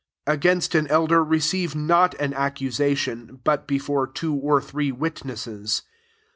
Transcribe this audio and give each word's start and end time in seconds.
19 0.25 0.37
Against 0.39 0.73
an 0.73 0.87
elder 0.87 1.23
receive 1.23 1.75
not 1.75 2.15
an 2.15 2.31
accusa 2.31 2.97
tion, 2.97 3.39
but 3.43 3.67
before 3.67 4.07
two 4.07 4.33
or 4.33 4.59
three 4.59 4.91
witnesses. 4.91 5.83